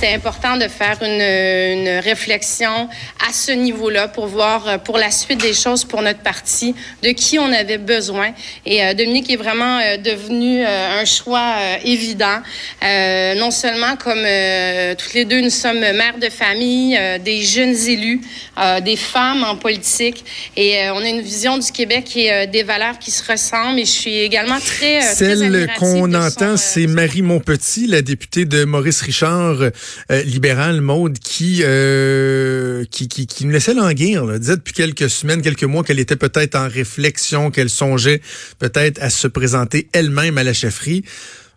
C'était 0.00 0.14
important 0.14 0.56
de 0.56 0.68
faire 0.68 0.96
une, 1.02 1.20
une, 1.20 1.98
réflexion 1.98 2.88
à 3.28 3.32
ce 3.32 3.50
niveau-là 3.50 4.06
pour 4.06 4.28
voir 4.28 4.68
euh, 4.68 4.78
pour 4.78 4.96
la 4.96 5.10
suite 5.10 5.40
des 5.40 5.52
choses 5.52 5.84
pour 5.84 6.02
notre 6.02 6.20
parti, 6.20 6.76
de 7.02 7.10
qui 7.10 7.36
on 7.40 7.52
avait 7.52 7.78
besoin. 7.78 8.32
Et 8.64 8.84
euh, 8.84 8.94
Dominique 8.94 9.28
est 9.28 9.36
vraiment 9.36 9.80
euh, 9.80 9.96
devenu 9.96 10.64
euh, 10.64 11.00
un 11.00 11.04
choix 11.04 11.56
évident. 11.84 12.38
non 13.40 13.50
seulement 13.50 13.96
comme 13.96 14.24
toutes 14.96 15.14
les 15.14 15.24
deux, 15.24 15.40
nous 15.40 15.50
sommes 15.50 15.80
mères 15.80 16.18
de 16.20 16.28
famille, 16.28 16.98
des 17.24 17.42
jeunes 17.42 17.74
élus, 17.74 18.20
des 18.84 18.96
femmes 18.96 19.44
en 19.44 19.56
politique. 19.56 20.24
Et 20.56 20.88
on 20.90 20.98
a 20.98 21.08
une 21.08 21.20
vision 21.20 21.58
du 21.58 21.70
Québec 21.72 22.16
et 22.16 22.46
des 22.46 22.62
valeurs 22.62 22.98
qui 22.98 23.10
se 23.10 23.22
ressemblent. 23.30 23.78
Et 23.78 23.84
je 23.84 23.90
suis 23.90 24.18
également 24.18 24.58
très... 24.60 25.00
Celle 25.00 25.68
qu'on 25.78 26.12
entend, 26.14 26.56
c'est 26.56 26.86
Marie 26.86 27.22
Montpetit, 27.22 27.86
la 27.86 28.02
députée 28.02 28.44
de 28.44 28.64
Maurice 28.64 29.02
Richard 29.02 29.56
euh, 30.10 30.22
libérale, 30.22 30.80
Maude, 30.80 31.18
qui, 31.18 31.62
euh, 31.62 32.84
qui, 32.90 33.08
qui, 33.08 33.26
qui, 33.26 33.44
nous 33.46 33.52
laissait 33.52 33.74
languir. 33.74 34.24
Là. 34.24 34.38
disait 34.38 34.56
depuis 34.56 34.72
quelques 34.72 35.10
semaines, 35.10 35.42
quelques 35.42 35.64
mois 35.64 35.84
qu'elle 35.84 35.98
était 35.98 36.16
peut-être 36.16 36.54
en 36.54 36.68
réflexion, 36.68 37.50
qu'elle 37.50 37.70
songeait 37.70 38.20
peut-être 38.58 39.02
à 39.02 39.10
se 39.10 39.28
présenter 39.28 39.88
elle-même 39.92 40.38
à 40.38 40.44
la 40.44 40.52
chefferie. 40.52 41.04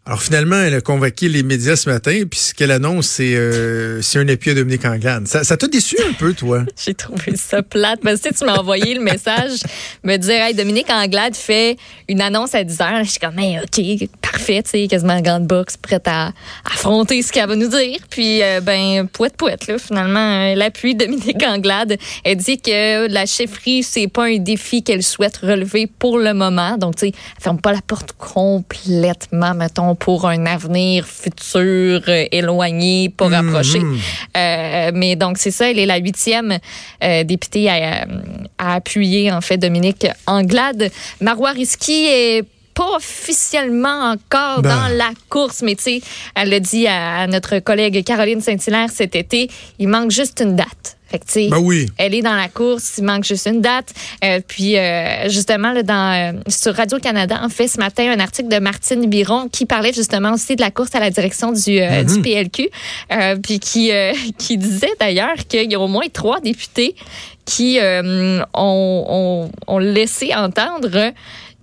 Alors 0.04 0.20
finalement, 0.20 0.56
elle 0.56 0.74
a 0.74 0.82
convaincu 0.82 1.30
les 1.30 1.44
médias 1.44 1.76
ce 1.76 1.88
matin, 1.88 2.24
puis 2.28 2.40
ce 2.40 2.54
qu'elle 2.56 2.72
annonce, 2.72 3.06
c'est 3.06 3.36
euh, 3.36 4.02
un 4.16 4.28
épi 4.28 4.50
à 4.50 4.56
Dominique 4.56 4.84
Anglade. 4.84 5.28
Ça, 5.28 5.56
t'a 5.56 5.68
déçu 5.68 5.96
un 6.10 6.14
peu, 6.14 6.34
toi? 6.34 6.64
J'ai 6.84 6.96
trouvé 6.96 7.36
ça 7.36 7.62
plate. 7.62 8.00
Mais 8.04 8.18
sais, 8.18 8.32
tu 8.32 8.44
m'as 8.44 8.58
envoyé 8.58 8.96
le 8.96 9.02
message, 9.02 9.60
me 10.04 10.18
dire, 10.18 10.42
hey, 10.42 10.56
Dominique 10.56 10.90
Anglade 10.90 11.36
fait 11.36 11.78
une 12.10 12.20
annonce 12.20 12.56
à 12.56 12.64
10 12.64 12.78
h. 12.80 13.04
Je 13.04 13.10
suis 13.12 13.20
comme, 13.20 13.38
hey, 13.38 13.60
OK, 13.60 14.10
parfait, 14.24 14.64
tu 14.64 14.72
sais, 14.72 14.88
quasiment 14.88 15.14
en 15.14 15.22
grande 15.22 15.46
box, 15.46 15.78
prête 15.78 16.08
à 16.08 16.32
affronter 16.66 17.22
ce 17.22 17.32
qu'elle 17.32 17.48
va 17.48 17.56
nous 17.56 17.70
dire. 17.70 18.00
Puis, 18.10 18.42
euh, 18.42 18.60
ben, 18.60 19.08
poète, 19.08 19.38
poète, 19.38 19.68
là, 19.68 19.78
finalement, 19.78 20.42
elle 20.42 20.64
appuie 20.64 20.96
Dominique 20.96 21.44
Anglade. 21.46 21.98
Elle 22.24 22.38
dit 22.38 22.60
que 22.60 23.08
la 23.08 23.28
chefferie, 23.28 23.84
c'est 23.84 24.08
pas 24.08 24.26
un 24.26 24.38
défi 24.38 24.82
qu'elle 24.82 25.04
souhaite 25.04 25.38
relever 25.38 25.86
pour 25.86 26.18
le 26.18 26.34
moment. 26.34 26.78
Donc, 26.78 26.96
tu 26.96 27.08
sais, 27.08 27.14
elle 27.38 27.44
ferme 27.44 27.62
pas 27.62 27.72
la 27.72 27.82
porte 27.84 28.14
complètement, 28.14 29.54
mettons, 29.54 29.91
pour 29.96 30.28
un 30.28 30.46
avenir 30.46 31.06
futur 31.06 32.02
euh, 32.08 32.26
éloigné, 32.32 33.10
pas 33.10 33.28
mhm. 33.28 33.34
rapproché. 33.34 33.80
Euh, 34.38 34.92
mais 34.94 35.16
donc, 35.16 35.38
c'est 35.38 35.52
ça, 35.52 35.70
elle 35.70 35.80
est 35.80 35.86
la 35.86 35.98
huitième 35.98 36.58
euh, 37.04 37.24
députée 37.24 37.70
à, 37.70 38.06
appuyer, 38.58 39.32
en 39.32 39.42
fait, 39.42 39.58
Dominique 39.58 40.08
Anglade. 40.28 40.92
Marois 41.20 41.52
Risky 41.52 42.06
est 42.06 42.44
pas 42.74 42.96
officiellement 42.96 44.12
encore 44.12 44.62
ben. 44.62 44.76
dans 44.76 44.96
la 44.96 45.12
course, 45.30 45.62
mais 45.62 45.76
tu 45.76 45.84
sais, 45.84 46.02
elle 46.36 46.50
l'a 46.50 46.60
dit 46.60 46.88
à, 46.88 47.28
notre 47.28 47.60
collègue 47.60 48.04
Caroline 48.04 48.42
Saint-Hilaire 48.42 48.90
cet 48.90 49.16
été, 49.16 49.50
il 49.80 49.88
manque 49.90 50.12
juste 50.12 50.42
une 50.42 50.56
date. 50.56 50.98
Fait 51.12 51.50
ben 51.50 51.58
oui. 51.58 51.88
Elle 51.98 52.16
est 52.16 52.22
dans 52.22 52.36
la 52.36 52.48
course, 52.48 52.96
il 52.98 53.04
manque 53.04 53.26
juste 53.26 53.46
une 53.46 53.60
date. 53.60 53.94
Euh, 54.24 54.40
puis 54.48 54.78
euh, 54.78 55.28
justement, 55.28 55.74
là, 55.74 55.84
dans, 55.84 56.36
euh, 56.36 56.40
sur 56.48 56.74
Radio-Canada, 56.74 57.42
on 57.44 57.50
fait 57.50 57.68
ce 57.68 57.80
matin 57.80 58.10
un 58.12 58.20
article 58.20 58.48
de 58.48 58.60
Martine 58.60 59.06
Biron 59.08 59.50
qui 59.50 59.66
parlait 59.66 59.92
justement 59.92 60.34
aussi 60.34 60.56
de 60.56 60.62
la 60.62 60.72
course 60.72 60.96
à 60.96 61.00
la 61.02 61.10
direction 61.10 61.52
du, 61.52 61.80
mm-hmm. 61.80 62.16
du 62.16 62.22
PLQ. 62.22 62.70
puis 63.44 63.60
qui, 63.60 63.92
qui 64.38 64.58
disait 64.58 64.94
d'ailleurs 65.00 65.36
qu'il 65.50 65.70
y 65.70 65.76
a 65.76 65.80
au 65.80 65.88
moins 65.88 66.08
trois 66.12 66.40
députés 66.40 66.96
qui 67.46 67.80
ont, 67.82 68.46
ont, 68.54 69.52
ont 69.68 69.78
laissé 69.80 70.34
entendre 70.34 71.12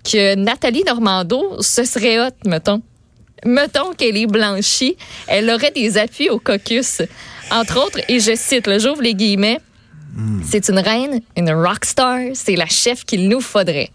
que 0.04 0.34
Nathalie 0.34 0.82
Normando, 0.86 1.56
ce 1.60 1.84
serait 1.84 2.20
hot, 2.20 2.34
mettons. 2.44 2.82
Mettons 3.44 3.92
qu'elle 3.92 4.16
est 4.16 4.26
blanchie, 4.26 4.96
elle 5.26 5.50
aurait 5.50 5.70
des 5.70 5.98
appuis 5.98 6.30
au 6.30 6.38
caucus. 6.38 7.02
Entre 7.50 7.78
autres, 7.84 8.00
et 8.08 8.20
je 8.20 8.34
cite, 8.34 8.66
le 8.66 8.78
j'ouvre 8.78 9.02
les 9.02 9.14
guillemets, 9.14 9.60
c'est 10.44 10.68
une 10.68 10.78
reine, 10.78 11.20
une 11.36 11.52
rockstar, 11.52 12.18
c'est 12.34 12.56
la 12.56 12.66
chef 12.66 13.04
qu'il 13.04 13.28
nous 13.28 13.40
faudrait. 13.40 13.90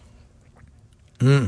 Hmm. 1.22 1.48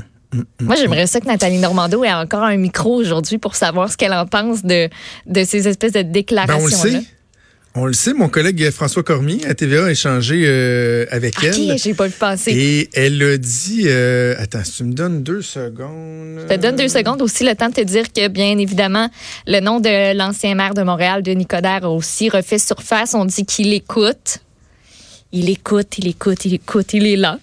Moi, 0.60 0.76
j'aimerais 0.76 1.08
ça 1.08 1.22
que 1.22 1.28
Nathalie 1.28 1.60
Normando 1.60 2.04
ait 2.04 2.12
encore 2.12 2.44
un 2.44 2.58
micro 2.58 2.96
aujourd'hui 2.96 3.38
pour 3.38 3.56
savoir 3.56 3.90
ce 3.90 3.96
qu'elle 3.96 4.14
en 4.14 4.26
pense 4.26 4.64
de, 4.64 4.90
de 5.26 5.44
ces 5.44 5.68
espèces 5.68 5.94
de 5.94 6.02
déclarations-là. 6.02 7.00
Ben, 7.00 7.04
on 7.76 7.86
le 7.86 7.94
sait, 7.94 8.14
mon 8.14 8.30
collègue 8.30 8.72
François 8.72 9.04
Cormier 9.04 9.46
à 9.46 9.54
TVA 9.54 9.86
a 9.86 9.92
échangé 9.92 10.44
euh, 10.46 11.06
avec 11.12 11.36
elle. 11.44 11.72
Ok, 11.72 11.78
j'ai 11.78 11.94
pas 11.94 12.08
le 12.08 12.14
passer. 12.14 12.52
Et 12.52 12.90
elle 12.94 13.22
a 13.22 13.38
dit, 13.38 13.84
euh, 13.86 14.34
attends, 14.38 14.64
si 14.64 14.78
tu 14.78 14.84
me 14.86 14.94
donnes 14.94 15.24
deux 15.24 15.42
secondes. 15.42 16.40
Je 16.42 16.56
te 16.56 16.60
donne 16.60 16.78
deux 16.78 16.88
secondes 16.88 17.22
aussi 17.22 17.44
le 17.44 17.54
temps 17.54 17.68
de 17.68 17.74
te 17.74 17.82
dire 17.82 18.14
que, 18.14 18.30
bien 18.30 18.58
évidemment, 18.58 19.10
le 19.46 19.60
nom 19.60 19.82
de 19.82 20.16
l'ancien 20.18 20.56
maire 20.56 20.74
de 20.74 20.84
Montréal, 20.84 21.22
Denis 21.22 21.46
Coderre, 21.46 21.84
a 21.84 21.90
aussi 21.90 22.30
refait 22.30 22.60
surface. 22.60 23.14
On 23.14 23.26
dit 23.26 23.46
qu'il 23.46 23.74
écoute. 23.74 24.40
Il 25.34 25.50
écoute, 25.50 25.98
il 25.98 26.08
écoute, 26.08 26.46
il 26.46 26.54
écoute, 26.54 26.94
il 26.94 27.06
est 27.06 27.18
là. 27.18 27.40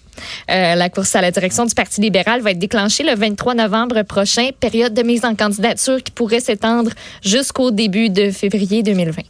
Euh, 0.49 0.73
la 0.73 0.89
course 0.89 1.15
à 1.15 1.21
la 1.21 1.29
direction 1.29 1.65
du 1.65 1.75
Parti 1.75 2.01
libéral 2.01 2.41
va 2.41 2.51
être 2.51 2.59
déclenchée 2.59 3.03
le 3.03 3.13
23 3.13 3.53
novembre 3.53 4.01
prochain, 4.01 4.49
période 4.59 4.95
de 4.95 5.03
mise 5.03 5.25
en 5.25 5.35
candidature 5.35 6.01
qui 6.01 6.11
pourrait 6.11 6.39
s'étendre 6.39 6.91
jusqu'au 7.23 7.69
début 7.69 8.09
de 8.09 8.31
février 8.31 8.81
2020. 8.81 9.21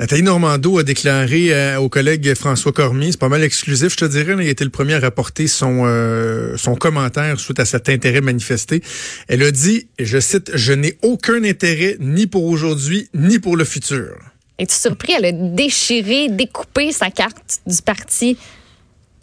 Nathalie 0.00 0.22
Normando 0.22 0.78
a 0.78 0.82
déclaré 0.82 1.52
euh, 1.52 1.78
au 1.78 1.88
collègue 1.88 2.34
François 2.34 2.72
Cormier, 2.72 3.12
c'est 3.12 3.20
pas 3.20 3.28
mal 3.28 3.42
exclusif, 3.42 3.92
je 3.92 3.96
te 3.98 4.04
dirais, 4.04 4.34
il 4.38 4.46
a 4.46 4.50
été 4.50 4.64
le 4.64 4.70
premier 4.70 4.94
à 4.94 5.00
rapporter 5.00 5.46
son, 5.46 5.82
euh, 5.84 6.56
son 6.56 6.74
commentaire 6.74 7.38
suite 7.38 7.60
à 7.60 7.64
cet 7.64 7.88
intérêt 7.88 8.20
manifesté. 8.20 8.82
Elle 9.28 9.42
a 9.42 9.50
dit, 9.50 9.88
je 9.98 10.18
cite, 10.18 10.50
Je 10.54 10.72
n'ai 10.72 10.98
aucun 11.02 11.44
intérêt 11.44 11.96
ni 12.00 12.26
pour 12.26 12.44
aujourd'hui 12.46 13.08
ni 13.14 13.38
pour 13.38 13.56
le 13.56 13.64
futur. 13.64 14.16
Es-tu 14.58 14.74
surpris? 14.74 15.12
Elle 15.16 15.24
a 15.26 15.32
déchiré, 15.32 16.28
découpé 16.28 16.92
sa 16.92 17.10
carte 17.10 17.60
du 17.66 17.80
parti 17.82 18.36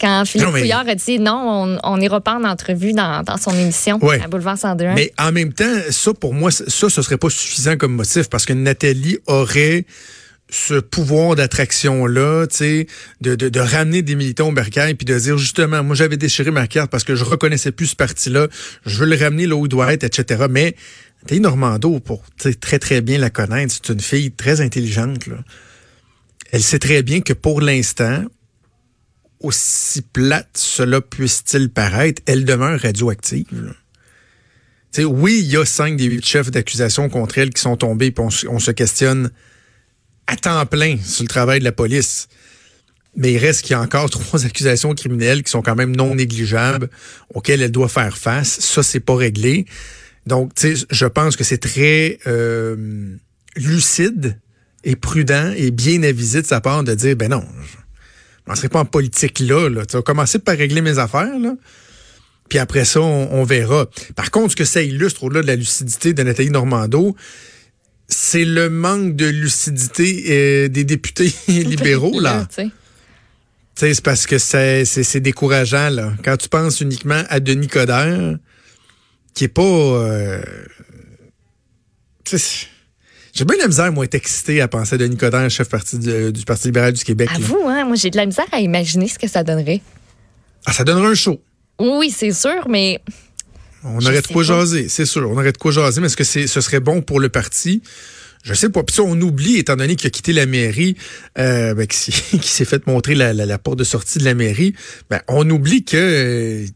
quand 0.00 0.24
Philippe 0.24 0.50
Couillard 0.50 0.88
a 0.88 0.94
dit 0.94 1.18
non, 1.18 1.78
on 1.82 1.96
n'ira 1.98 2.20
pas 2.20 2.34
en 2.34 2.44
entrevue 2.44 2.92
dans, 2.92 3.22
dans 3.22 3.36
son 3.36 3.52
émission 3.52 3.98
à 4.02 4.28
Boulevard 4.28 4.56
102. 4.56 4.86
Mais 4.94 5.12
en 5.18 5.30
même 5.30 5.52
temps, 5.52 5.64
ça, 5.90 6.14
pour 6.14 6.32
moi, 6.32 6.50
ça, 6.50 6.64
ce 6.68 7.02
serait 7.02 7.18
pas 7.18 7.28
suffisant 7.28 7.76
comme 7.76 7.92
motif 7.92 8.28
parce 8.30 8.46
que 8.46 8.54
Nathalie 8.54 9.18
aurait 9.26 9.84
ce 10.50 10.74
pouvoir 10.74 11.36
d'attraction-là, 11.36 12.46
tu 12.46 12.56
sais, 12.56 12.86
de, 13.20 13.34
de, 13.34 13.48
de, 13.48 13.60
ramener 13.60 14.02
des 14.02 14.14
militants 14.14 14.48
au 14.48 14.52
bercail 14.52 14.94
puis 14.94 15.04
de 15.04 15.18
dire 15.18 15.38
justement, 15.38 15.82
moi 15.82 15.94
j'avais 15.94 16.16
déchiré 16.16 16.50
ma 16.50 16.66
carte 16.66 16.90
parce 16.90 17.04
que 17.04 17.14
je 17.14 17.24
reconnaissais 17.24 17.72
plus 17.72 17.88
ce 17.88 17.96
parti-là, 17.96 18.48
je 18.84 18.98
veux 18.98 19.06
le 19.06 19.16
ramener 19.16 19.46
là 19.46 19.56
où 19.56 19.66
il 19.66 19.68
doit 19.68 19.92
être, 19.92 20.04
etc. 20.04 20.46
Mais 20.50 20.74
Nathalie 21.22 21.40
Normando, 21.40 22.00
pour 22.00 22.24
très 22.60 22.78
très 22.78 23.00
bien 23.00 23.18
la 23.18 23.30
connaître, 23.30 23.74
c'est 23.74 23.92
une 23.92 24.00
fille 24.00 24.32
très 24.32 24.60
intelligente. 24.60 25.26
Là. 25.26 25.36
Elle 26.50 26.62
sait 26.62 26.78
très 26.78 27.02
bien 27.02 27.20
que 27.20 27.32
pour 27.32 27.60
l'instant, 27.60 28.24
aussi 29.40 30.02
plate 30.02 30.50
cela 30.54 31.00
puisse-t-il 31.00 31.70
paraître, 31.70 32.22
elle 32.26 32.44
demeure 32.44 32.80
radioactive. 32.80 33.74
sais, 34.90 35.04
oui, 35.04 35.40
il 35.42 35.50
y 35.50 35.56
a 35.56 35.64
cinq 35.64 35.96
des 35.96 36.04
huit 36.04 36.26
chefs 36.26 36.50
d'accusation 36.50 37.08
contre 37.08 37.38
elle 37.38 37.50
qui 37.50 37.62
sont 37.62 37.76
tombés, 37.76 38.10
puis 38.10 38.24
on 38.48 38.58
se 38.58 38.70
questionne 38.72 39.30
à 40.30 40.36
temps 40.36 40.64
plein 40.66 40.96
sur 41.02 41.24
le 41.24 41.28
travail 41.28 41.58
de 41.58 41.64
la 41.64 41.72
police. 41.72 42.28
Mais 43.16 43.32
il 43.32 43.38
reste 43.38 43.62
qu'il 43.62 43.72
y 43.72 43.74
a 43.74 43.80
encore 43.80 44.08
trois 44.10 44.46
accusations 44.46 44.94
criminelles 44.94 45.42
qui 45.42 45.50
sont 45.50 45.62
quand 45.62 45.74
même 45.74 45.94
non 45.94 46.14
négligeables, 46.14 46.88
auxquelles 47.34 47.62
elle 47.62 47.72
doit 47.72 47.88
faire 47.88 48.16
face. 48.16 48.60
Ça, 48.60 48.82
c'est 48.82 49.00
pas 49.00 49.16
réglé. 49.16 49.66
Donc, 50.26 50.54
tu 50.54 50.76
sais, 50.76 50.86
je 50.90 51.06
pense 51.06 51.36
que 51.36 51.44
c'est 51.44 51.58
très 51.58 52.18
euh, 52.26 53.16
lucide 53.56 54.38
et 54.84 54.96
prudent 54.96 55.52
et 55.56 55.70
bien 55.70 56.02
avisé 56.02 56.42
de 56.42 56.46
sa 56.46 56.60
part 56.60 56.84
de 56.84 56.94
dire, 56.94 57.16
ben 57.16 57.30
non, 57.30 57.44
je 58.46 58.52
ne 58.52 58.56
serai 58.56 58.68
pas 58.68 58.80
en 58.80 58.84
politique 58.84 59.40
là. 59.40 59.68
Tu 59.86 59.96
vas 59.96 60.02
commencer 60.02 60.38
par 60.38 60.56
régler 60.56 60.80
mes 60.80 60.98
affaires, 60.98 61.38
là. 61.38 61.54
Puis 62.48 62.58
après 62.58 62.84
ça, 62.84 63.00
on, 63.00 63.28
on 63.32 63.44
verra. 63.44 63.86
Par 64.16 64.30
contre, 64.30 64.50
ce 64.50 64.56
que 64.56 64.64
ça 64.64 64.82
illustre 64.82 65.22
au-delà 65.24 65.42
de 65.42 65.46
la 65.46 65.56
lucidité 65.56 66.14
de 66.14 66.22
Nathalie 66.22 66.50
Normando, 66.50 67.14
c'est 68.10 68.44
le 68.44 68.68
manque 68.68 69.16
de 69.16 69.26
lucidité 69.26 70.24
euh, 70.28 70.68
des 70.68 70.84
députés 70.84 71.32
libéraux, 71.48 72.20
là. 72.20 72.46
C'est 73.76 74.02
parce 74.02 74.26
que 74.26 74.36
c'est 74.36 75.20
décourageant, 75.20 75.88
là. 75.88 76.12
Quand 76.22 76.36
tu 76.36 76.50
penses 76.50 76.82
uniquement 76.82 77.22
à 77.30 77.40
Denis 77.40 77.66
Coderre, 77.66 78.36
qui 79.32 79.44
est 79.44 79.48
pas... 79.48 79.62
Euh, 79.62 80.42
J'ai 82.30 83.44
bien 83.46 83.56
la 83.56 83.68
misère, 83.68 83.90
moi, 83.90 84.04
être 84.04 84.16
excité 84.16 84.60
à 84.60 84.68
penser 84.68 84.96
à 84.96 84.98
Denis 84.98 85.16
Coderre, 85.16 85.48
chef 85.48 85.70
parti 85.70 85.98
du, 85.98 86.30
du 86.30 86.44
Parti 86.44 86.68
libéral 86.68 86.92
du 86.92 87.02
Québec. 87.02 87.30
À 87.34 87.38
là. 87.38 87.46
vous, 87.46 87.62
hein? 87.68 87.86
Moi, 87.86 87.96
j'ai 87.96 88.10
de 88.10 88.18
la 88.18 88.26
misère 88.26 88.44
à 88.52 88.60
imaginer 88.60 89.08
ce 89.08 89.18
que 89.18 89.28
ça 89.28 89.44
donnerait. 89.44 89.80
Ah, 90.66 90.74
ça 90.74 90.84
donnerait 90.84 91.12
un 91.12 91.14
show. 91.14 91.40
Oui, 91.78 91.88
oui, 91.98 92.10
c'est 92.10 92.32
sûr, 92.32 92.68
mais 92.68 93.00
On 93.84 94.00
Je 94.00 94.08
aurait 94.08 94.22
de 94.22 94.26
quoi 94.26 94.42
pas. 94.42 94.48
jaser, 94.48 94.88
c'est 94.88 95.06
sûr. 95.06 95.28
On 95.30 95.34
aurait 95.34 95.52
de 95.52 95.58
quoi 95.58 95.72
jaser, 95.72 96.00
mais 96.00 96.06
est-ce 96.08 96.16
que 96.16 96.24
c'est, 96.24 96.46
ce 96.46 96.60
serait 96.60 96.80
bon 96.80 97.02
pour 97.02 97.20
le 97.20 97.28
parti? 97.28 97.82
Je 98.42 98.54
sais 98.54 98.70
pas. 98.70 98.82
Puis 98.82 98.96
ça, 98.96 99.02
on 99.02 99.20
oublie, 99.20 99.56
étant 99.58 99.76
donné 99.76 99.96
qu'il 99.96 100.06
a 100.06 100.10
quitté 100.10 100.32
la 100.32 100.46
mairie, 100.46 100.96
euh, 101.38 101.74
ben, 101.74 101.86
qui 101.86 102.10
s'est 102.48 102.64
fait 102.64 102.86
montrer 102.86 103.14
la, 103.14 103.32
la- 103.32 103.46
la 103.46 103.58
porte 103.58 103.78
de 103.78 103.84
sortie 103.84 104.18
de 104.18 104.24
la 104.24 104.34
mairie, 104.34 104.74
ben, 105.10 105.20
on 105.28 105.48
oublie 105.50 105.84
que 105.84 105.96
euh, 105.96 106.66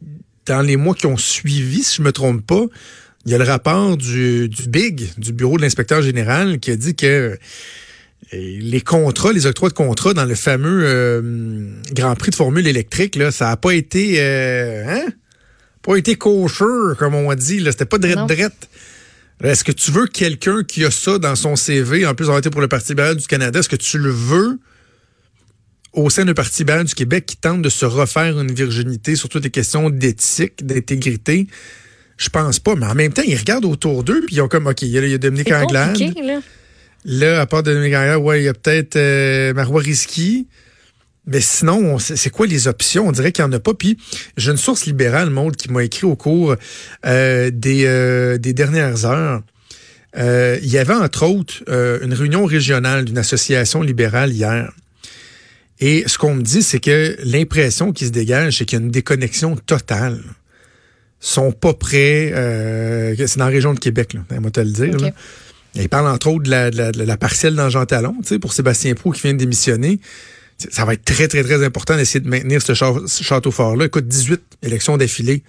dans 0.46 0.60
les 0.62 0.76
mois 0.76 0.94
qui 0.94 1.06
ont 1.06 1.16
suivi, 1.16 1.82
si 1.82 1.96
je 1.96 2.02
me 2.02 2.12
trompe 2.12 2.46
pas, 2.46 2.64
il 3.26 3.32
y 3.32 3.34
a 3.34 3.38
le 3.38 3.44
rapport 3.44 3.96
du, 3.96 4.48
du 4.50 4.68
BIG, 4.68 5.10
du 5.16 5.32
bureau 5.32 5.56
de 5.56 5.62
l'inspecteur 5.62 6.02
général, 6.02 6.58
qui 6.60 6.70
a 6.70 6.76
dit 6.76 6.94
que 6.94 7.06
euh, 7.06 7.36
les 8.32 8.80
contrats, 8.82 9.32
les 9.32 9.46
octrois 9.46 9.70
de 9.70 9.74
contrats 9.74 10.12
dans 10.12 10.24
le 10.26 10.34
fameux 10.34 10.82
euh, 10.84 11.70
Grand 11.92 12.14
Prix 12.16 12.30
de 12.32 12.36
Formule 12.36 12.66
électrique, 12.66 13.16
là, 13.16 13.30
ça 13.30 13.46
n'a 13.46 13.56
pas 13.56 13.72
été... 13.74 14.16
euh, 14.20 14.84
hein? 14.86 15.06
Pas 15.84 15.96
été 15.96 16.16
kosher, 16.16 16.96
comme 16.98 17.14
on 17.14 17.32
dit. 17.34 17.60
Là. 17.60 17.70
C'était 17.70 17.84
pas 17.84 17.98
drette-drette. 17.98 18.68
Est-ce 19.42 19.64
que 19.64 19.72
tu 19.72 19.90
veux 19.90 20.06
quelqu'un 20.06 20.62
qui 20.64 20.84
a 20.84 20.90
ça 20.90 21.18
dans 21.18 21.36
son 21.36 21.56
CV, 21.56 22.06
en 22.06 22.14
plus 22.14 22.24
d'avoir 22.24 22.38
été 22.38 22.50
pour 22.50 22.60
le 22.60 22.68
Parti 22.68 22.92
libéral 22.92 23.16
du 23.16 23.26
Canada, 23.26 23.60
est-ce 23.60 23.68
que 23.68 23.76
tu 23.76 23.98
le 23.98 24.10
veux 24.10 24.58
au 25.92 26.08
sein 26.08 26.24
du 26.24 26.34
Parti 26.34 26.62
libéral 26.62 26.84
du 26.84 26.94
Québec 26.94 27.26
qui 27.26 27.36
tente 27.36 27.60
de 27.60 27.68
se 27.68 27.84
refaire 27.84 28.40
une 28.40 28.52
virginité 28.52 29.16
sur 29.16 29.28
toutes 29.28 29.44
les 29.44 29.50
questions 29.50 29.90
d'éthique, 29.90 30.64
d'intégrité? 30.64 31.46
Je 32.16 32.28
pense 32.28 32.60
pas, 32.60 32.76
mais 32.76 32.86
en 32.86 32.94
même 32.94 33.12
temps, 33.12 33.24
ils 33.26 33.36
regardent 33.36 33.64
autour 33.64 34.04
d'eux, 34.04 34.22
puis 34.24 34.36
ils 34.36 34.40
ont 34.40 34.48
comme, 34.48 34.68
OK, 34.68 34.82
il 34.82 34.88
y 34.88 34.98
a, 34.98 35.02
a 35.02 35.18
Dominique 35.18 35.52
Anglade. 35.52 35.98
là. 35.98 36.40
Là, 37.04 37.40
à 37.42 37.46
part 37.46 37.62
de 37.62 37.72
Dominique 37.72 37.96
Anglade, 37.96 38.20
ouais, 38.22 38.40
il 38.40 38.44
y 38.44 38.48
a 38.48 38.54
peut-être 38.54 38.96
euh, 38.96 39.52
Marois 39.52 39.82
Risky. 39.82 40.46
Mais 41.26 41.40
sinon, 41.40 41.98
c'est 41.98 42.28
quoi 42.30 42.46
les 42.46 42.68
options? 42.68 43.08
On 43.08 43.12
dirait 43.12 43.32
qu'il 43.32 43.44
n'y 43.44 43.50
en 43.50 43.52
a 43.56 43.60
pas. 43.60 43.72
Puis, 43.72 43.96
j'ai 44.36 44.50
une 44.50 44.58
source 44.58 44.84
libérale, 44.84 45.30
Maud, 45.30 45.56
qui 45.56 45.72
m'a 45.72 45.82
écrit 45.82 46.06
au 46.06 46.16
cours 46.16 46.54
euh, 47.06 47.50
des, 47.50 47.84
euh, 47.86 48.36
des 48.36 48.52
dernières 48.52 49.06
heures. 49.06 49.42
Euh, 50.16 50.58
il 50.62 50.68
y 50.68 50.78
avait, 50.78 50.94
entre 50.94 51.24
autres, 51.26 51.64
euh, 51.68 51.98
une 52.04 52.12
réunion 52.12 52.44
régionale 52.44 53.04
d'une 53.06 53.18
association 53.18 53.82
libérale 53.82 54.32
hier. 54.32 54.70
Et 55.80 56.04
ce 56.06 56.18
qu'on 56.18 56.34
me 56.34 56.42
dit, 56.42 56.62
c'est 56.62 56.78
que 56.78 57.16
l'impression 57.24 57.92
qui 57.92 58.06
se 58.06 58.10
dégage, 58.10 58.58
c'est 58.58 58.64
qu'il 58.64 58.78
y 58.78 58.82
a 58.82 58.84
une 58.84 58.90
déconnexion 58.92 59.56
totale. 59.56 60.20
Ils 60.22 61.26
sont 61.26 61.52
pas 61.52 61.72
prêts. 61.72 62.32
euh, 62.34 63.14
c'est 63.16 63.38
dans 63.38 63.46
la 63.46 63.50
région 63.50 63.74
de 63.74 63.80
Québec, 63.80 64.12
là, 64.12 64.20
on 64.30 64.40
va 64.40 64.50
te 64.50 64.60
le 64.60 64.70
dire. 64.70 64.94
OK. 64.94 65.00
là. 65.00 65.10
Il 65.74 65.88
parle 65.88 66.06
entre 66.06 66.28
autres 66.28 66.44
de 66.44 66.50
la, 66.50 66.70
de 66.70 66.76
la, 66.76 66.92
de 66.92 67.02
la 67.02 67.16
partielle 67.16 67.56
dans 67.56 67.68
Jean 67.68 67.84
Talon, 67.86 68.14
tu 68.22 68.28
sais, 68.28 68.38
pour 68.38 68.52
Sébastien 68.52 68.94
Prou 68.94 69.10
qui 69.10 69.22
vient 69.22 69.32
de 69.32 69.38
démissionner. 69.38 69.98
Ça 70.70 70.84
va 70.84 70.94
être 70.94 71.04
très, 71.04 71.28
très, 71.28 71.42
très 71.42 71.64
important 71.64 71.96
d'essayer 71.96 72.20
de 72.20 72.28
maintenir 72.28 72.60
ce, 72.62 72.74
château 72.74 73.50
fort-là. 73.50 73.86
Écoute, 73.86 74.06
18 74.08 74.40
élections 74.62 74.96
d'affilée. 74.96 75.42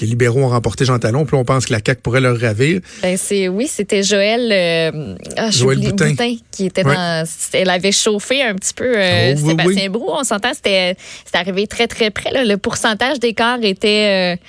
Les 0.00 0.08
libéraux 0.08 0.40
ont 0.42 0.48
remporté 0.48 0.84
Jean 0.84 0.98
Talon, 0.98 1.24
puis 1.24 1.36
on 1.36 1.44
pense 1.44 1.66
que 1.66 1.72
la 1.72 1.78
CAQ 1.78 2.00
pourrait 2.02 2.20
leur 2.20 2.38
ravir. 2.40 2.80
Ben, 3.00 3.16
c'est 3.16 3.46
oui, 3.46 3.68
c'était 3.72 4.02
Joël, 4.02 4.50
euh, 4.50 5.14
ah, 5.36 5.50
Joël 5.52 5.78
Boutin. 5.78 6.14
qui 6.50 6.66
était 6.66 6.84
Ouais. 6.84 6.94
dans. 6.96 7.24
Elle 7.52 7.70
avait 7.70 7.92
chauffé 7.92 8.42
un 8.42 8.56
petit 8.56 8.74
peu 8.74 8.92
euh, 8.96 9.34
Oh, 9.36 9.40
oui, 9.44 9.50
Sébastien 9.50 9.90
Brou. 9.90 10.06
On 10.08 10.24
s'entend, 10.24 10.52
c'était 10.52 10.96
arrivé 11.32 11.68
très 11.68 11.86
très 11.86 12.10
près. 12.10 12.32
là. 12.32 12.44
Le 12.44 12.56
pourcentage 12.56 13.20
d'écart 13.20 13.58
était 13.62 14.34
euh, 14.34 14.44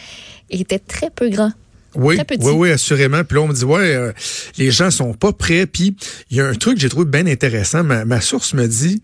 était 0.50 0.80
très 0.80 1.12
peu 1.12 1.30
grand. 1.30 1.52
Oui, 1.94 2.16
Très 2.16 2.26
petit. 2.26 2.44
oui, 2.44 2.52
oui, 2.54 2.72
assurément. 2.72 3.24
Puis 3.24 3.36
là, 3.38 3.44
on 3.44 3.48
me 3.48 3.54
dit, 3.54 3.64
ouais, 3.64 3.96
euh, 3.96 4.12
les 4.58 4.70
gens 4.72 4.92
sont 4.92 5.14
pas 5.14 5.32
prêts. 5.32 5.66
Puis 5.68 5.96
il 6.32 6.38
y 6.38 6.42
a 6.42 6.46
un 6.48 6.56
truc 6.56 6.76
que 6.76 6.82
j'ai 6.82 6.90
trouvé 6.90 7.06
bien 7.06 7.26
intéressant. 7.28 7.84
Ma, 7.84 8.04
ma 8.04 8.20
source 8.20 8.54
me 8.56 8.68
dit, 8.68 9.02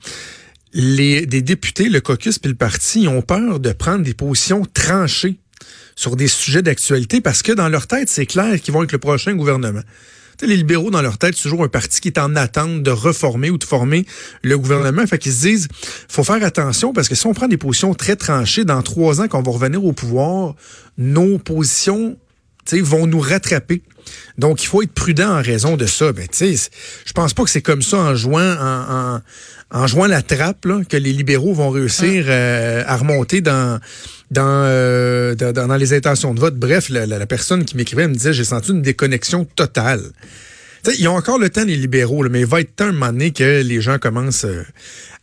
les 0.74 1.26
députés, 1.26 1.90
le 1.90 2.02
caucus 2.02 2.40
puis 2.40 2.50
le 2.50 2.58
parti, 2.58 3.08
ont 3.08 3.22
peur 3.22 3.60
de 3.60 3.72
prendre 3.72 4.04
des 4.04 4.14
positions 4.14 4.66
tranchées 4.74 5.38
sur 5.96 6.16
des 6.16 6.28
sujets 6.28 6.62
d'actualité 6.62 7.22
parce 7.22 7.44
que 7.44 7.52
dans 7.52 7.70
leur 7.70 7.88
tête, 7.88 8.10
c'est 8.10 8.26
clair 8.26 8.60
qu'ils 8.62 8.74
vont 8.74 8.84
être 8.84 8.92
le 8.92 8.98
prochain 8.98 9.36
gouvernement. 9.36 9.82
Les 10.42 10.58
libéraux, 10.58 10.90
dans 10.90 11.04
leur 11.04 11.20
tête, 11.20 11.36
c'est 11.36 11.44
toujours 11.44 11.64
un 11.64 11.68
parti 11.68 12.02
qui 12.02 12.08
est 12.08 12.18
en 12.18 12.36
attente 12.36 12.82
de 12.82 12.90
reformer 12.90 13.52
ou 13.52 13.60
de 13.60 13.64
former 13.64 14.08
le 14.42 14.58
gouvernement. 14.58 15.06
Fait 15.06 15.20
qu'ils 15.20 15.34
se 15.34 15.42
disent, 15.42 15.68
faut 16.08 16.24
faire 16.24 16.44
attention 16.44 16.94
parce 16.94 17.08
que 17.10 17.14
si 17.14 17.28
on 17.28 17.34
prend 17.34 17.48
des 17.48 17.58
positions 17.58 17.94
très 17.94 18.16
tranchées, 18.16 18.66
dans 18.66 18.82
trois 18.82 19.22
ans, 19.22 19.28
quand 19.28 19.38
on 19.38 19.44
va 19.44 19.52
revenir 19.52 19.86
au 19.86 19.94
pouvoir, 19.94 20.56
nos 20.98 21.38
positions 21.38 22.18
vont 22.82 23.06
nous 23.06 23.20
rattraper. 23.20 23.84
Donc, 24.38 24.64
il 24.64 24.68
faut 24.68 24.82
être 24.82 24.94
prudent 24.94 25.38
en 25.38 25.42
raison 25.42 25.78
de 25.78 25.86
ça. 25.86 26.12
Ben, 26.14 26.28
je 26.32 27.14
pense 27.14 27.34
pas 27.34 27.44
que 27.44 27.50
c'est 27.50 27.62
comme 27.62 27.82
ça 27.82 27.98
en 27.98 28.16
jouant, 28.16 28.56
en, 28.60 29.16
en, 29.16 29.22
en 29.84 29.88
jouant 29.88 30.08
la 30.08 30.22
trappe 30.22 30.66
là, 30.66 30.82
que 30.88 30.98
les 30.98 31.14
libéraux 31.14 31.54
vont 31.54 31.70
réussir 31.70 32.26
euh, 32.28 32.84
à 32.86 32.98
remonter 32.98 33.42
dans 33.42 33.80
dans, 34.32 34.44
euh, 34.66 35.36
dans, 35.36 35.52
dans- 35.68 35.76
les 35.76 35.94
intentions 35.94 36.34
de 36.34 36.40
vote. 36.40 36.56
Bref, 36.56 36.88
la, 36.90 37.06
la- 37.06 37.20
la 37.20 37.26
personne 37.26 37.66
qui 37.66 37.76
m'écrivait 37.76 38.08
me 38.08 38.14
disait, 38.14 38.32
j'ai 38.34 38.46
senti 38.46 38.72
une 38.72 38.82
déconnexion 38.82 39.44
totale. 39.44 40.02
Ils 40.98 41.08
ont 41.10 41.16
encore 41.16 41.38
le 41.38 41.50
temps, 41.50 41.64
les 41.66 41.76
libéraux, 41.76 42.24
là, 42.24 42.30
mais 42.30 42.40
il 42.40 42.46
va 42.46 42.62
être 42.62 42.76
temps 42.76 42.86
un 42.86 42.92
moment 42.94 43.12
donné 43.12 43.32
que 43.32 43.62
les 43.62 43.82
gens 43.82 44.00
commencent 44.00 44.46
euh, 44.46 44.64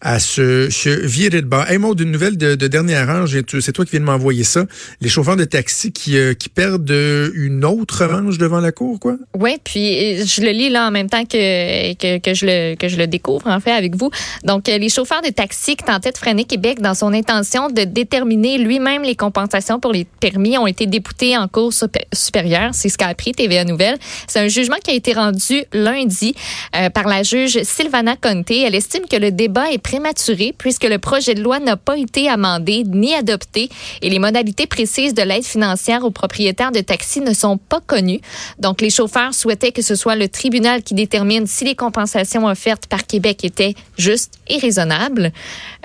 à 0.00 0.20
se, 0.20 0.70
se 0.70 0.88
virer 0.90 1.40
de 1.42 1.46
bas. 1.46 1.66
Hey, 1.68 1.78
Maud, 1.78 1.98
une 1.98 2.12
nouvelle 2.12 2.36
de, 2.36 2.54
de 2.54 2.66
dernière 2.68 3.10
heure, 3.10 3.26
c'est 3.28 3.72
toi 3.72 3.84
qui 3.84 3.92
viens 3.92 4.00
de 4.00 4.04
m'envoyer 4.04 4.44
ça. 4.44 4.64
Les 5.00 5.08
chauffeurs 5.08 5.36
de 5.36 5.44
taxi 5.44 5.90
qui, 5.92 6.16
euh, 6.16 6.34
qui 6.34 6.48
perdent 6.48 6.88
euh, 6.90 7.30
une 7.34 7.64
autre 7.64 8.04
revanche 8.04 8.38
devant 8.38 8.60
la 8.60 8.70
cour, 8.70 9.00
quoi? 9.00 9.16
Oui, 9.36 9.56
puis 9.64 10.20
euh, 10.20 10.24
je 10.24 10.40
le 10.42 10.50
lis 10.50 10.68
là 10.70 10.86
en 10.86 10.90
même 10.92 11.10
temps 11.10 11.24
que, 11.24 11.94
que, 11.94 12.18
que 12.18 12.32
je 12.34 12.46
le, 12.46 12.74
que 12.76 12.86
je 12.86 12.96
le 12.96 13.08
découvre, 13.08 13.48
en 13.48 13.58
fait, 13.58 13.72
avec 13.72 13.96
vous. 13.96 14.10
Donc, 14.44 14.68
les 14.68 14.88
chauffeurs 14.88 15.22
de 15.22 15.30
taxi 15.30 15.74
qui 15.74 15.84
tentaient 15.84 16.12
de 16.12 16.18
freiner 16.18 16.44
Québec 16.44 16.80
dans 16.80 16.94
son 16.94 17.12
intention 17.12 17.68
de 17.68 17.82
déterminer 17.82 18.58
lui-même 18.58 19.02
les 19.02 19.16
compensations 19.16 19.80
pour 19.80 19.92
les 19.92 20.04
permis 20.04 20.56
ont 20.58 20.66
été 20.68 20.86
déboutés 20.86 21.36
en 21.36 21.48
cours 21.48 21.72
supé- 21.72 22.04
supérieure. 22.12 22.70
C'est 22.72 22.88
ce 22.88 22.98
qu'a 22.98 23.08
appris 23.08 23.32
TVA 23.32 23.64
Nouvelle. 23.64 23.96
C'est 24.28 24.38
un 24.38 24.48
jugement 24.48 24.76
qui 24.82 24.92
a 24.92 24.94
été 24.94 25.12
rendu 25.12 25.64
lundi 25.72 26.34
euh, 26.76 26.88
par 26.90 27.08
la 27.08 27.24
juge 27.24 27.62
Sylvana 27.64 28.14
Conte. 28.14 28.50
Elle 28.52 28.76
estime 28.76 29.02
que 29.10 29.16
le 29.16 29.32
débat 29.32 29.72
est 29.72 29.78
prématuré 29.88 30.54
puisque 30.56 30.84
le 30.84 30.98
projet 30.98 31.34
de 31.34 31.42
loi 31.42 31.60
n'a 31.60 31.78
pas 31.78 31.96
été 31.96 32.28
amendé 32.28 32.82
ni 32.84 33.14
adopté 33.14 33.70
et 34.02 34.10
les 34.10 34.18
modalités 34.18 34.66
précises 34.66 35.14
de 35.14 35.22
l'aide 35.22 35.44
financière 35.44 36.04
aux 36.04 36.10
propriétaires 36.10 36.72
de 36.72 36.80
taxis 36.80 37.22
ne 37.22 37.32
sont 37.32 37.56
pas 37.56 37.80
connues. 37.80 38.20
Donc, 38.58 38.82
les 38.82 38.90
chauffeurs 38.90 39.32
souhaitaient 39.32 39.72
que 39.72 39.80
ce 39.80 39.94
soit 39.94 40.14
le 40.14 40.28
tribunal 40.28 40.82
qui 40.82 40.92
détermine 40.92 41.46
si 41.46 41.64
les 41.64 41.74
compensations 41.74 42.44
offertes 42.44 42.86
par 42.86 43.06
Québec 43.06 43.46
étaient 43.46 43.74
justes 43.96 44.34
et 44.48 44.58
raisonnables. 44.58 45.32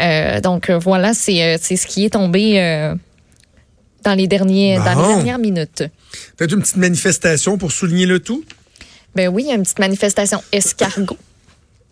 Euh, 0.01 0.41
donc, 0.41 0.69
euh, 0.69 0.77
voilà, 0.77 1.13
c'est 1.13 1.41
euh, 1.41 1.57
c'est 1.61 1.77
ce 1.77 1.87
qui 1.87 2.03
est 2.03 2.09
tombé 2.09 2.59
euh, 2.59 2.93
dans, 4.03 4.15
les 4.15 4.27
derniers, 4.27 4.79
dans 4.79 5.01
les 5.01 5.15
dernières 5.15 5.39
minutes. 5.39 5.85
Peut-être 6.35 6.53
une 6.53 6.61
petite 6.61 6.75
manifestation 6.75 7.57
pour 7.57 7.71
souligner 7.71 8.05
le 8.05 8.19
tout? 8.19 8.43
Ben 9.15 9.29
oui, 9.29 9.47
une 9.49 9.63
petite 9.63 9.79
manifestation 9.79 10.43
escargot. 10.51 11.17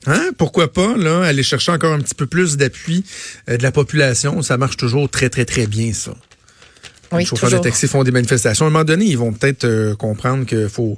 Hein? 0.07 0.31
Pourquoi 0.37 0.71
pas, 0.71 0.97
là, 0.97 1.23
aller 1.23 1.43
chercher 1.43 1.71
encore 1.71 1.93
un 1.93 1.99
petit 1.99 2.15
peu 2.15 2.25
plus 2.25 2.57
d'appui 2.57 3.03
euh, 3.49 3.57
de 3.57 3.63
la 3.63 3.71
population? 3.71 4.41
Ça 4.41 4.57
marche 4.57 4.77
toujours 4.77 5.09
très, 5.09 5.29
très, 5.29 5.45
très 5.45 5.67
bien, 5.67 5.93
ça. 5.93 6.13
Oui, 7.11 7.19
les 7.19 7.25
chauffeurs 7.25 7.49
toujours. 7.49 7.63
de 7.63 7.69
taxi 7.69 7.87
font 7.87 8.03
des 8.03 8.11
manifestations. 8.11 8.65
À 8.65 8.67
un 8.69 8.71
moment 8.71 8.85
donné, 8.85 9.05
ils 9.05 9.17
vont 9.17 9.33
peut-être 9.33 9.65
euh, 9.65 9.95
comprendre 9.95 10.45
qu'il 10.45 10.69
faut, 10.69 10.97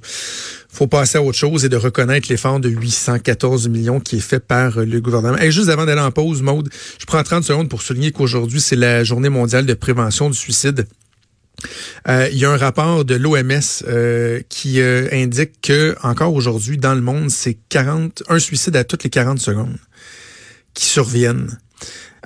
faut 0.72 0.88
passer 0.88 1.18
à 1.18 1.24
autre 1.24 1.38
chose 1.38 1.66
et 1.66 1.70
de 1.70 1.76
reconnaître 1.76 2.28
l'effort 2.30 2.60
de 2.60 2.70
814 2.70 3.68
millions 3.68 4.00
qui 4.00 4.18
est 4.18 4.22
fait 4.22 4.40
par 4.40 4.78
euh, 4.78 4.86
le 4.86 5.02
gouvernement. 5.02 5.38
Et 5.40 5.52
juste 5.52 5.70
avant 5.70 5.86
d'aller 5.86 6.02
en 6.02 6.12
pause, 6.12 6.42
Maude, 6.42 6.70
je 7.00 7.06
prends 7.06 7.24
30 7.24 7.44
secondes 7.44 7.70
pour 7.70 7.82
souligner 7.82 8.12
qu'aujourd'hui, 8.12 8.62
c'est 8.62 8.76
la 8.76 9.04
journée 9.04 9.30
mondiale 9.30 9.66
de 9.66 9.74
prévention 9.74 10.30
du 10.30 10.38
suicide. 10.38 10.86
Euh, 12.08 12.28
il 12.32 12.38
y 12.38 12.46
a 12.46 12.52
un 12.52 12.58
rapport 12.58 13.06
de 13.06 13.16
l'OMS 13.16 13.62
euh, 13.88 14.42
qui 14.50 14.82
euh, 14.82 15.08
indique 15.12 15.62
que 15.62 15.96
encore 16.04 16.34
aujourd'hui 16.34 16.78
dans 16.78 16.96
le 16.96 17.02
monde, 17.02 17.30
c'est 17.30 17.58
40 17.70 18.24
un 18.30 18.40
suicide 18.40 18.76
à 18.76 18.84
toutes 18.84 19.04
les 19.04 19.10
40 19.10 19.40
secondes 19.40 19.78
qui 20.74 20.86
surviennent. 20.86 21.58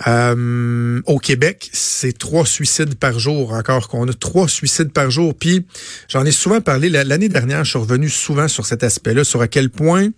Au 0.05 1.17
Québec, 1.17 1.69
c'est 1.73 2.15
trois 2.15 2.45
suicides 2.45 2.95
par 2.95 3.17
jour. 3.17 3.53
Encore 3.53 3.87
qu'on 3.87 4.07
a 4.07 4.13
trois 4.13 4.47
suicides 4.47 4.91
par 4.93 5.09
jour. 5.09 5.33
Puis 5.35 5.65
j'en 6.07 6.23
ai 6.23 6.31
souvent 6.31 6.61
parlé 6.61 6.89
la- 6.89 7.03
l'année 7.03 7.29
dernière. 7.29 7.63
Je 7.65 7.71
suis 7.71 7.79
revenu 7.79 8.07
souvent 8.07 8.47
sur 8.47 8.67
cet 8.67 8.83
aspect-là, 8.83 9.23
sur 9.23 9.41
à 9.41 9.47
quel 9.47 9.71
point 9.71 10.09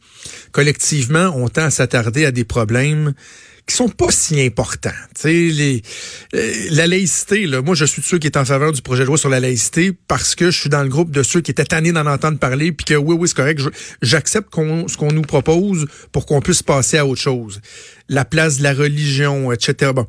collectivement 0.52 1.32
on 1.36 1.48
tend 1.48 1.64
à 1.64 1.70
s'attarder 1.72 2.26
à 2.26 2.32
des 2.32 2.44
problèmes 2.44 3.14
qui 3.70 3.76
sont 3.76 3.88
pas 3.88 4.10
si 4.10 4.42
importants. 4.42 4.90
Les, 5.24 5.82
euh, 6.34 6.54
la 6.72 6.88
laïcité, 6.88 7.46
là, 7.46 7.62
moi 7.62 7.76
je 7.76 7.86
suis 7.86 8.02
de 8.02 8.08
ceux 8.08 8.18
qui 8.18 8.28
est 8.28 8.38
en 8.38 8.46
faveur 8.46 8.72
du 8.72 8.82
projet 8.82 9.04
de 9.04 9.08
loi 9.08 9.18
sur 9.18 9.30
la 9.30 9.40
laïcité 9.40 9.94
parce 10.08 10.34
que 10.34 10.50
je 10.50 10.60
suis 10.60 10.70
dans 10.70 10.82
le 10.82 10.90
groupe 10.90 11.12
de 11.12 11.22
ceux 11.22 11.42
qui 11.42 11.52
étaient 11.52 11.66
tannés 11.66 11.92
d'en 11.92 12.08
entendre 12.08 12.40
parler 12.40 12.72
puis 12.72 12.86
que 12.86 12.96
oui, 12.96 13.16
oui, 13.18 13.28
c'est 13.28 13.38
correct, 13.38 13.62
j'accepte 14.02 14.50
ce 14.56 14.98
qu'on 14.98 15.12
nous 15.12 15.22
propose 15.22 15.86
pour 16.12 16.26
qu'on 16.26 16.42
puisse 16.42 16.64
passer 16.64 16.98
à 16.98 17.06
autre 17.06 17.22
chose. 17.22 17.62
La 18.10 18.26
place 18.26 18.58
de 18.58 18.64
la 18.64 18.74
religion, 18.74 19.52
etc. 19.52 19.92
Bon. 19.94 20.08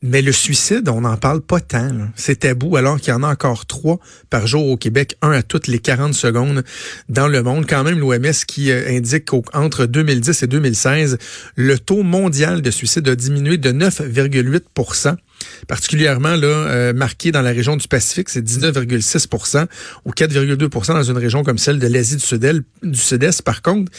Mais 0.00 0.22
le 0.22 0.30
suicide, 0.30 0.88
on 0.88 1.00
n'en 1.00 1.16
parle 1.16 1.40
pas 1.40 1.58
tant. 1.58 1.90
C'est 2.14 2.40
tabou 2.40 2.76
alors 2.76 3.00
qu'il 3.00 3.12
y 3.12 3.16
en 3.16 3.24
a 3.24 3.28
encore 3.28 3.66
trois 3.66 3.98
par 4.30 4.46
jour 4.46 4.68
au 4.68 4.76
Québec, 4.76 5.16
un 5.22 5.32
à 5.32 5.42
toutes 5.42 5.66
les 5.66 5.80
40 5.80 6.14
secondes 6.14 6.62
dans 7.08 7.26
le 7.26 7.42
monde. 7.42 7.66
Quand 7.68 7.82
même, 7.82 7.98
l'OMS 7.98 8.44
qui 8.46 8.70
euh, 8.70 8.88
indique 8.88 9.24
qu'entre 9.24 9.86
2010 9.86 10.44
et 10.44 10.46
2016, 10.46 11.18
le 11.56 11.78
taux 11.80 12.04
mondial 12.04 12.62
de 12.62 12.70
suicide 12.70 13.08
a 13.08 13.16
diminué 13.16 13.56
de 13.56 13.72
9,8 13.72 14.62
particulièrement 15.66 16.36
là, 16.36 16.46
euh, 16.46 16.92
marqué 16.92 17.32
dans 17.32 17.42
la 17.42 17.50
région 17.50 17.76
du 17.76 17.88
Pacifique, 17.88 18.28
c'est 18.28 18.44
19,6% 18.44 19.66
ou 20.04 20.10
4,2% 20.10 20.92
dans 20.92 21.02
une 21.02 21.18
région 21.18 21.42
comme 21.44 21.58
celle 21.58 21.78
de 21.78 21.86
l'Asie 21.86 22.16
du 22.16 22.98
Sud-Est. 22.98 23.42
Par 23.42 23.62
contre, 23.62 23.90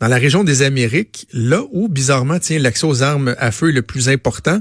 dans 0.00 0.08
la 0.08 0.16
région 0.16 0.44
des 0.44 0.62
Amériques, 0.62 1.26
là 1.32 1.62
où, 1.72 1.88
bizarrement, 1.88 2.38
tiens, 2.38 2.58
l'accès 2.58 2.86
aux 2.86 3.02
armes 3.02 3.34
à 3.38 3.50
feu 3.50 3.70
est 3.70 3.72
le 3.72 3.82
plus 3.82 4.08
important, 4.08 4.60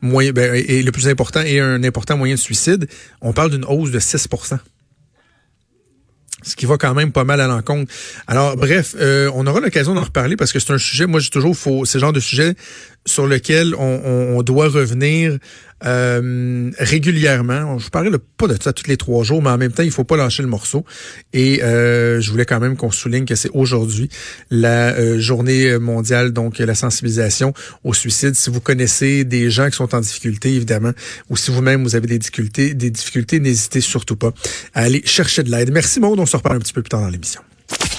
moyen, 0.00 0.32
ben, 0.32 0.54
est 0.54 0.82
le 0.82 0.92
plus 0.92 1.08
important 1.08 1.40
et 1.40 1.60
un 1.60 1.82
important 1.84 2.16
moyen 2.16 2.34
de 2.34 2.40
suicide, 2.40 2.88
on 3.20 3.32
parle 3.32 3.50
d'une 3.50 3.64
hausse 3.64 3.90
de 3.90 3.98
6% 3.98 4.58
ce 6.42 6.56
qui 6.56 6.66
va 6.66 6.76
quand 6.76 6.94
même 6.94 7.12
pas 7.12 7.24
mal 7.24 7.40
à 7.40 7.46
l'encontre. 7.46 7.92
Alors, 8.26 8.56
bref, 8.56 8.94
euh, 8.98 9.30
on 9.34 9.46
aura 9.46 9.60
l'occasion 9.60 9.94
d'en 9.94 10.02
reparler 10.02 10.36
parce 10.36 10.52
que 10.52 10.60
c'est 10.60 10.72
un 10.72 10.78
sujet, 10.78 11.06
moi, 11.06 11.20
j'ai 11.20 11.30
toujours, 11.30 11.56
faut, 11.56 11.84
c'est 11.84 11.98
le 11.98 12.00
genre 12.00 12.12
de 12.12 12.20
sujet 12.20 12.54
sur 13.06 13.26
lequel 13.26 13.74
on, 13.74 14.42
doit 14.42 14.68
revenir 14.68 15.38
euh, 15.84 16.70
régulièrement. 16.78 17.78
Je 17.78 17.88
parle 17.88 18.18
pas 18.18 18.46
de 18.46 18.56
ça 18.60 18.72
tous 18.72 18.86
les 18.88 18.96
trois 18.96 19.24
jours, 19.24 19.42
mais 19.42 19.50
en 19.50 19.58
même 19.58 19.72
temps, 19.72 19.82
il 19.82 19.90
faut 19.90 20.04
pas 20.04 20.16
lâcher 20.16 20.42
le 20.42 20.48
morceau. 20.48 20.84
Et 21.32 21.62
euh, 21.62 22.20
je 22.20 22.30
voulais 22.30 22.44
quand 22.44 22.60
même 22.60 22.76
qu'on 22.76 22.90
souligne 22.90 23.24
que 23.24 23.34
c'est 23.34 23.50
aujourd'hui 23.52 24.08
la 24.50 24.94
euh, 24.94 25.18
journée 25.18 25.78
mondiale, 25.78 26.32
donc 26.32 26.58
la 26.58 26.74
sensibilisation 26.74 27.52
au 27.84 27.94
suicide. 27.94 28.34
Si 28.34 28.50
vous 28.50 28.60
connaissez 28.60 29.24
des 29.24 29.50
gens 29.50 29.68
qui 29.68 29.76
sont 29.76 29.94
en 29.94 30.00
difficulté, 30.00 30.54
évidemment, 30.54 30.92
ou 31.30 31.36
si 31.36 31.50
vous-même 31.50 31.82
vous 31.82 31.96
avez 31.96 32.06
des 32.06 32.18
difficultés, 32.18 32.74
des 32.74 32.90
difficultés, 32.90 33.40
n'hésitez 33.40 33.80
surtout 33.80 34.16
pas 34.16 34.32
à 34.74 34.82
aller 34.82 35.02
chercher 35.04 35.42
de 35.42 35.50
l'aide. 35.50 35.72
Merci 35.72 36.00
Maud, 36.00 36.18
on 36.18 36.26
se 36.26 36.36
reparle 36.36 36.56
un 36.56 36.60
petit 36.60 36.72
peu 36.72 36.82
plus 36.82 36.90
tard 36.90 37.00
dans 37.00 37.08
l'émission. 37.08 37.40